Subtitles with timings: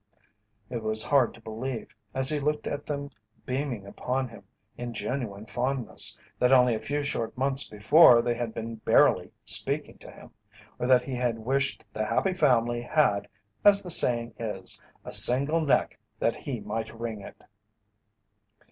[0.71, 3.11] It was hard to believe, as he looked at them
[3.45, 8.51] beaming upon him in genuine fondness, that only a few short months before they had
[8.51, 10.31] been barely speaking to him,
[10.79, 13.27] or that he had wished The Happy Family had,
[13.63, 17.43] as the saying is, a single neck that he might wring it.